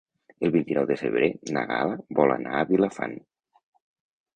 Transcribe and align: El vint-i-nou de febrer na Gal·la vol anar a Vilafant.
El 0.47 0.53
vint-i-nou 0.55 0.87
de 0.93 0.97
febrer 1.01 1.29
na 1.59 1.65
Gal·la 1.75 2.01
vol 2.23 2.37
anar 2.41 2.59
a 2.59 2.67
Vilafant. 2.75 3.19